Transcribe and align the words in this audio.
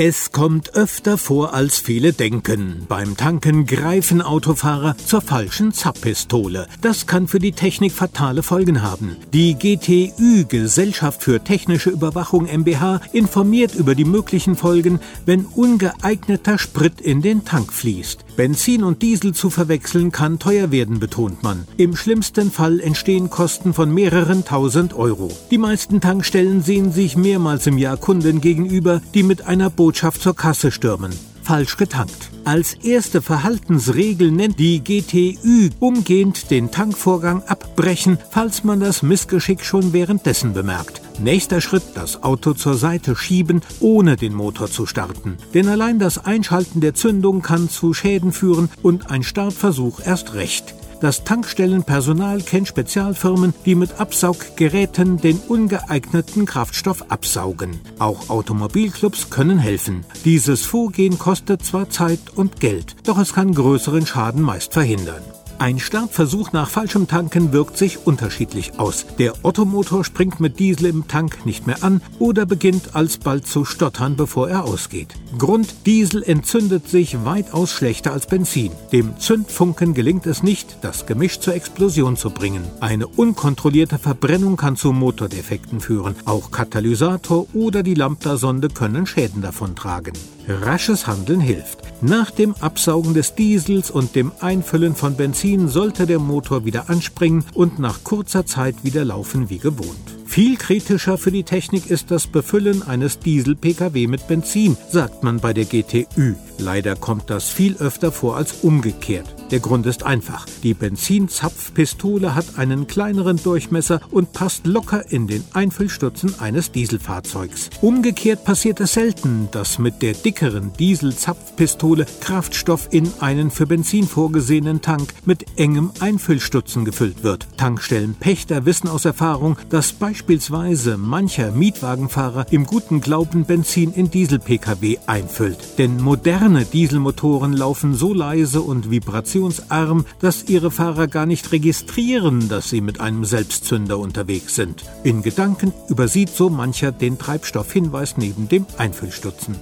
Es 0.00 0.30
kommt 0.30 0.76
öfter 0.76 1.18
vor, 1.18 1.54
als 1.54 1.80
viele 1.80 2.12
denken. 2.12 2.86
Beim 2.88 3.16
Tanken 3.16 3.66
greifen 3.66 4.22
Autofahrer 4.22 4.96
zur 4.96 5.20
falschen 5.20 5.72
Zapppistole. 5.72 6.68
Das 6.80 7.08
kann 7.08 7.26
für 7.26 7.40
die 7.40 7.50
Technik 7.50 7.90
fatale 7.90 8.44
Folgen 8.44 8.82
haben. 8.82 9.16
Die 9.32 9.54
GTÜ 9.54 10.44
Gesellschaft 10.44 11.24
für 11.24 11.42
technische 11.42 11.90
Überwachung 11.90 12.44
MBH 12.44 13.00
informiert 13.12 13.74
über 13.74 13.96
die 13.96 14.04
möglichen 14.04 14.54
Folgen, 14.54 15.00
wenn 15.26 15.44
ungeeigneter 15.46 16.58
Sprit 16.58 17.00
in 17.00 17.20
den 17.20 17.44
Tank 17.44 17.72
fließt. 17.72 18.24
Benzin 18.36 18.84
und 18.84 19.02
Diesel 19.02 19.34
zu 19.34 19.50
verwechseln 19.50 20.12
kann 20.12 20.38
teuer 20.38 20.70
werden, 20.70 21.00
betont 21.00 21.42
man. 21.42 21.66
Im 21.76 21.96
schlimmsten 21.96 22.52
Fall 22.52 22.78
entstehen 22.78 23.30
Kosten 23.30 23.74
von 23.74 23.92
mehreren 23.92 24.44
tausend 24.44 24.94
Euro. 24.94 25.36
Die 25.50 25.58
meisten 25.58 26.00
Tankstellen 26.00 26.62
sehen 26.62 26.92
sich 26.92 27.16
mehrmals 27.16 27.66
im 27.66 27.78
Jahr 27.78 27.96
Kunden 27.96 28.40
gegenüber, 28.40 29.02
die 29.12 29.24
mit 29.24 29.48
einer 29.48 29.70
Botschaft 29.88 30.20
zur 30.20 30.36
Kasse 30.36 30.70
stürmen. 30.70 31.14
Falsch 31.42 31.78
getankt. 31.78 32.28
Als 32.44 32.74
erste 32.74 33.22
Verhaltensregel 33.22 34.30
nennt 34.30 34.58
die 34.58 34.80
GTÜ 34.80 35.70
umgehend 35.80 36.50
den 36.50 36.70
Tankvorgang 36.70 37.42
abbrechen, 37.44 38.18
falls 38.30 38.64
man 38.64 38.80
das 38.80 39.02
Missgeschick 39.02 39.64
schon 39.64 39.94
währenddessen 39.94 40.52
bemerkt. 40.52 41.00
Nächster 41.20 41.62
Schritt, 41.62 41.84
das 41.94 42.22
Auto 42.22 42.52
zur 42.52 42.74
Seite 42.74 43.16
schieben, 43.16 43.62
ohne 43.80 44.16
den 44.16 44.34
Motor 44.34 44.70
zu 44.70 44.84
starten. 44.84 45.38
Denn 45.54 45.68
allein 45.68 45.98
das 45.98 46.22
Einschalten 46.22 46.82
der 46.82 46.92
Zündung 46.92 47.40
kann 47.40 47.70
zu 47.70 47.94
Schäden 47.94 48.32
führen 48.32 48.68
und 48.82 49.10
ein 49.10 49.22
Startversuch 49.22 50.00
erst 50.04 50.34
recht. 50.34 50.74
Das 51.00 51.22
Tankstellenpersonal 51.22 52.40
kennt 52.40 52.66
Spezialfirmen, 52.66 53.54
die 53.64 53.76
mit 53.76 54.00
Absauggeräten 54.00 55.18
den 55.18 55.38
ungeeigneten 55.38 56.44
Kraftstoff 56.44 57.04
absaugen. 57.08 57.80
Auch 58.00 58.28
Automobilclubs 58.30 59.30
können 59.30 59.58
helfen. 59.58 60.04
Dieses 60.24 60.66
Vorgehen 60.66 61.18
kostet 61.18 61.64
zwar 61.64 61.88
Zeit 61.88 62.20
und 62.34 62.58
Geld, 62.58 62.96
doch 63.04 63.18
es 63.18 63.32
kann 63.32 63.54
größeren 63.54 64.06
Schaden 64.06 64.42
meist 64.42 64.72
verhindern. 64.72 65.22
Ein 65.60 65.80
Startversuch 65.80 66.52
nach 66.52 66.70
falschem 66.70 67.08
Tanken 67.08 67.52
wirkt 67.52 67.76
sich 67.76 68.06
unterschiedlich 68.06 68.78
aus. 68.78 69.06
Der 69.18 69.32
Ottomotor 69.42 70.04
springt 70.04 70.38
mit 70.38 70.60
Diesel 70.60 70.86
im 70.86 71.08
Tank 71.08 71.44
nicht 71.46 71.66
mehr 71.66 71.82
an 71.82 72.00
oder 72.20 72.46
beginnt 72.46 72.94
alsbald 72.94 73.44
zu 73.44 73.64
stottern, 73.64 74.14
bevor 74.14 74.48
er 74.48 74.64
ausgeht. 74.64 75.08
Grund 75.36 75.84
Diesel 75.84 76.22
entzündet 76.22 76.88
sich 76.88 77.24
weitaus 77.24 77.72
schlechter 77.72 78.12
als 78.12 78.26
Benzin. 78.26 78.70
Dem 78.92 79.18
Zündfunken 79.18 79.94
gelingt 79.94 80.26
es 80.26 80.44
nicht, 80.44 80.78
das 80.82 81.06
Gemisch 81.06 81.40
zur 81.40 81.54
Explosion 81.54 82.16
zu 82.16 82.30
bringen. 82.30 82.62
Eine 82.78 83.08
unkontrollierte 83.08 83.98
Verbrennung 83.98 84.56
kann 84.56 84.76
zu 84.76 84.92
Motordefekten 84.92 85.80
führen. 85.80 86.14
Auch 86.24 86.52
Katalysator 86.52 87.48
oder 87.52 87.82
die 87.82 87.94
Lambda-Sonde 87.94 88.68
können 88.68 89.06
Schäden 89.06 89.42
davontragen. 89.42 90.14
Rasches 90.46 91.06
Handeln 91.06 91.40
hilft. 91.40 91.80
Nach 92.00 92.30
dem 92.30 92.54
Absaugen 92.60 93.12
des 93.12 93.34
Diesels 93.34 93.90
und 93.90 94.14
dem 94.14 94.32
Einfüllen 94.40 94.94
von 94.94 95.14
Benzin 95.14 95.47
sollte 95.56 96.06
der 96.06 96.18
Motor 96.18 96.64
wieder 96.66 96.90
anspringen 96.90 97.44
und 97.54 97.78
nach 97.78 98.04
kurzer 98.04 98.44
Zeit 98.44 98.84
wieder 98.84 99.04
laufen 99.04 99.48
wie 99.48 99.58
gewohnt. 99.58 100.18
Viel 100.26 100.56
kritischer 100.56 101.16
für 101.16 101.32
die 101.32 101.44
Technik 101.44 101.88
ist 101.88 102.10
das 102.10 102.26
Befüllen 102.26 102.82
eines 102.82 103.18
Diesel-Pkw 103.18 104.06
mit 104.06 104.28
Benzin, 104.28 104.76
sagt 104.90 105.24
man 105.24 105.40
bei 105.40 105.54
der 105.54 105.64
GTÜ. 105.64 106.34
Leider 106.58 106.96
kommt 106.96 107.30
das 107.30 107.48
viel 107.48 107.76
öfter 107.78 108.12
vor 108.12 108.36
als 108.36 108.62
umgekehrt. 108.62 109.37
Der 109.50 109.60
Grund 109.60 109.86
ist 109.86 110.02
einfach. 110.02 110.44
Die 110.62 110.74
Benzinzapfpistole 110.74 112.34
hat 112.34 112.58
einen 112.58 112.86
kleineren 112.86 113.42
Durchmesser 113.42 114.00
und 114.10 114.34
passt 114.34 114.66
locker 114.66 115.10
in 115.10 115.26
den 115.26 115.42
Einfüllstutzen 115.54 116.38
eines 116.38 116.70
Dieselfahrzeugs. 116.70 117.70
Umgekehrt 117.80 118.44
passiert 118.44 118.78
es 118.80 118.92
selten, 118.92 119.48
dass 119.50 119.78
mit 119.78 120.02
der 120.02 120.12
dickeren 120.12 120.72
Dieselzapfpistole 120.78 122.04
Kraftstoff 122.20 122.88
in 122.90 123.10
einen 123.20 123.50
für 123.50 123.66
Benzin 123.66 124.06
vorgesehenen 124.06 124.82
Tank 124.82 125.14
mit 125.24 125.46
engem 125.56 125.92
Einfüllstutzen 126.00 126.84
gefüllt 126.84 127.22
wird. 127.22 127.46
Tankstellenpächter 127.56 128.66
wissen 128.66 128.88
aus 128.88 129.06
Erfahrung, 129.06 129.56
dass 129.70 129.94
beispielsweise 129.94 130.98
mancher 130.98 131.52
Mietwagenfahrer 131.52 132.46
im 132.50 132.66
guten 132.66 133.00
Glauben 133.00 133.46
Benzin 133.46 133.94
in 133.94 134.10
Diesel-Pkw 134.10 134.98
einfüllt. 135.06 135.78
Denn 135.78 136.02
moderne 136.02 136.66
Dieselmotoren 136.66 137.54
laufen 137.54 137.94
so 137.94 138.12
leise 138.12 138.60
und 138.60 138.90
vibrationsarm 138.90 139.37
reaktionsarm, 139.38 140.04
dass 140.20 140.48
ihre 140.48 140.70
Fahrer 140.70 141.06
gar 141.06 141.26
nicht 141.26 141.52
registrieren, 141.52 142.48
dass 142.48 142.70
sie 142.70 142.80
mit 142.80 143.00
einem 143.00 143.24
Selbstzünder 143.24 143.98
unterwegs 143.98 144.54
sind. 144.54 144.84
In 145.04 145.22
Gedanken 145.22 145.72
übersieht 145.88 146.30
so 146.30 146.50
mancher 146.50 146.92
den 146.92 147.18
Treibstoffhinweis 147.18 148.16
neben 148.16 148.48
dem 148.48 148.66
Einfüllstutzen. 148.76 149.56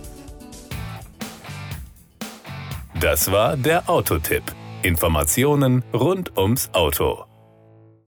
Das 3.00 3.31
war 3.31 3.56
der 3.56 3.88
Autotipp. 3.91 4.42
Informationen 4.82 5.84
rund 5.93 6.37
ums 6.37 6.70
Auto. 6.72 7.25